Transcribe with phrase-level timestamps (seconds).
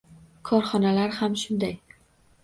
[0.49, 1.75] Korxonalar ham shunday–